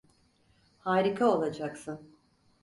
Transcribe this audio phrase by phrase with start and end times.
[0.79, 2.11] Harika olacaksın.